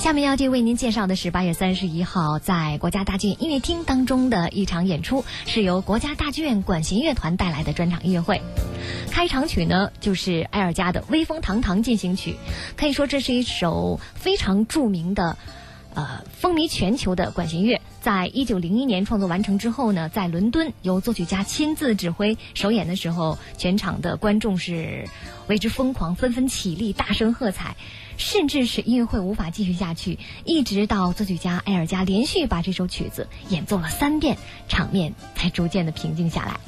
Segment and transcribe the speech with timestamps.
[0.00, 8.40] 下面要继为您介绍的是八月三十一号在国家大剧院音乐厅当中的一场演出，是由国家大剧院管弦乐团带来的专场音乐会。
[9.10, 12.32] 开场曲呢，就是埃尔加的《威风堂堂进行曲》，
[12.80, 15.36] 可以说这是一首非常著名的。
[15.92, 25.06] 呃，风靡全球的管弦乐，在一九零一年创作完成之后呢，在伦敦由作曲家亲自指挥首演的时候，全场的观众是
[25.48, 27.76] 为之疯狂，纷纷起立，大声喝彩，
[28.16, 36.60] 甚至是音乐会无法继续下去，一直到作曲家埃尔加连续把这首曲子演奏了三遍，场面才逐渐的平静下来。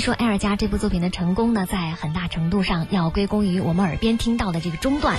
[0.00, 5.16] 说艾尔加这部作品的成功呢，在很大程度上要归功于我们耳边听到的这个中段。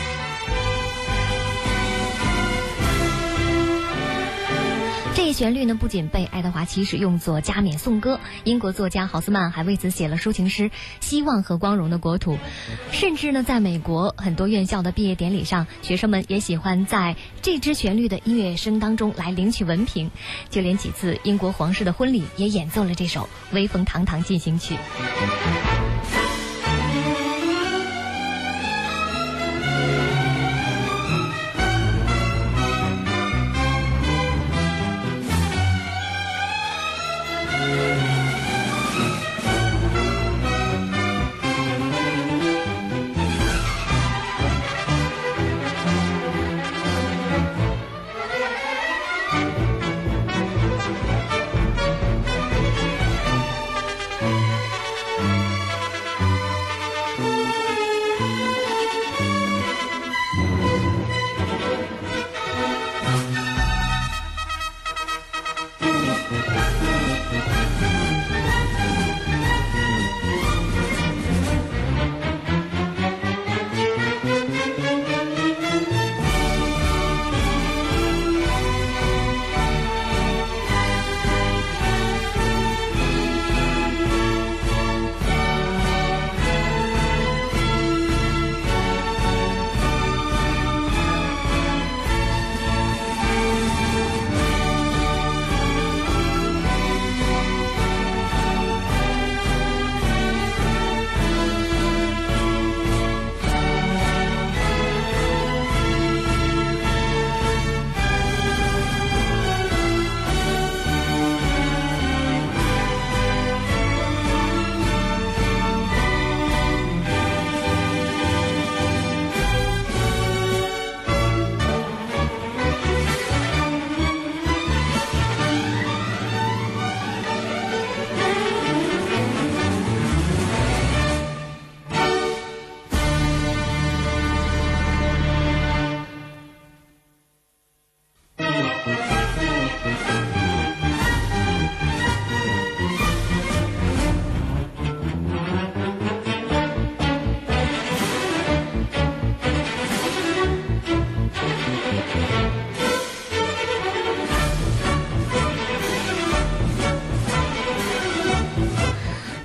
[5.34, 10.70] 旋律呢，不仅被爱德华七世用作加冕颂歌，英国作家豪斯曼还为此写了抒情诗
[11.00, 12.34] 《希望和光荣的国土》，
[12.92, 20.10] 甚至呢，在美国很多院校的毕业典礼上，学生们也喜欢在这支旋律的音乐声当中来领取文凭，
[20.50, 24.76] 就连几次英国皇室的婚礼也演奏了这首《威风堂堂进行曲》。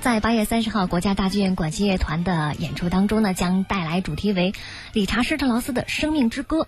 [0.01, 4.53] 在八月三十号，国家大剧院管弦乐团的演出当中呢，将带来主题为
[4.93, 6.61] 理查施特劳斯的《生命之歌》。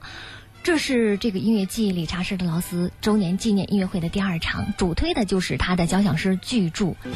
[0.67, 6.87] 这是这个音乐季理查施特劳斯周年纪念音乐会的第二场，主推的就是他的交响诗巨著。
[6.91, 7.09] 比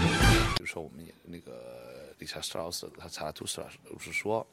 [0.62, 4.48] 如说，我们那个理查施特劳斯，他查拉图斯老师说，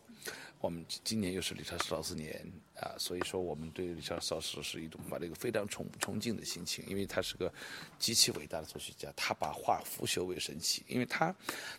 [0.61, 7.55] 我们今年又是理查施特劳斯年啊，所以说我们对理查施特劳斯是一种把这个非常崇崇敬的心情，因为他是个
[8.01, 11.33] 极其伟大的作曲家，他把画腐朽为神奇，因为他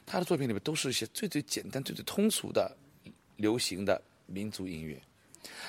[0.06, 2.74] 他的作品里面都是一些最最简单、最最通俗的
[3.36, 4.98] 流行的民族音乐。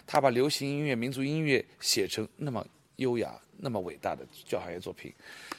[0.07, 5.13] 他把流行音乐、民族音乐写成那么优雅、那么伟大的交响乐作品，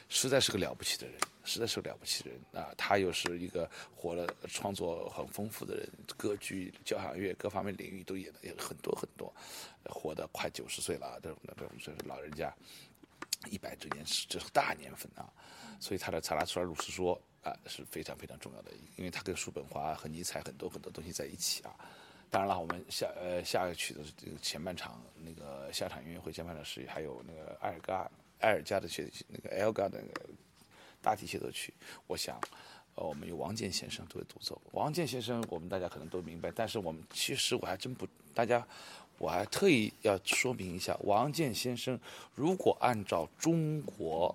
[0.09, 2.73] 实在是个了不起的人，实在是个了不起的人啊！
[2.77, 9.33] 他又是一个活了、创作很丰富的人，歌剧、交响乐各方面领域都演了很多很多，
[9.85, 12.53] 活得快九十岁了，这种这种这是老人家，
[13.49, 15.25] 一百周年是这是大年份啊！
[15.79, 17.19] 所以他的《查拉图尔鲁斯说》
[17.49, 21.73] 啊是非常非常重要的，因为他跟叔本华和尼采很多很多东西在一起啊。
[22.31, 30.29] 当然了，我们下呃下个曲的这个前半场那个下场音乐会前半场是还有那个埃尔加埃尔加的协那个 L 加的那个
[31.01, 31.73] 大提协奏曲，
[32.07, 32.39] 我想
[32.95, 34.59] 呃我们有王健先生作为独奏。
[34.71, 38.65] 王健先生我们大家可能都明白，但是我们其实我还真不大家
[39.17, 41.99] 我还特意要说明一下，王健先生
[42.33, 44.33] 如果按照中国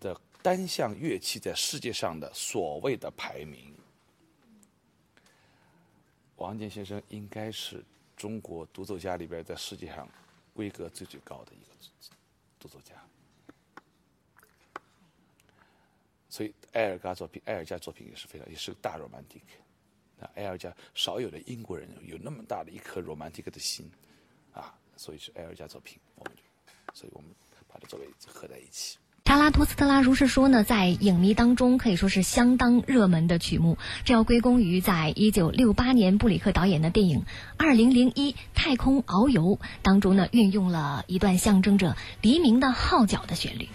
[0.00, 3.72] 的单项乐器在世界上的所谓的排名。
[6.42, 7.84] 王健先生应该是
[8.16, 10.08] 中国独奏家里边在世界上
[10.52, 11.66] 规格最最高的一个
[12.58, 12.96] 独奏家，
[16.28, 19.40] 所以埃尔加作品，埃尔加作品也是非常也是大 romantic。
[20.18, 23.88] 那埃尔加少有的英国人有那么大的一颗 romantic 的心
[24.52, 26.42] 啊，所以是埃尔加作品，我们就，
[26.92, 27.30] 所以我们
[27.68, 28.98] 把它作为合在一起。
[29.32, 37.20] 阿拉托斯特拉如是说呢，在影迷当中可以说是相当热门的曲目，这要归功于在一九六八年布里克导演的电影
[37.56, 43.70] 《二零零一太空遨游》当中呢，运用了一段象征着黎明的号角的旋律。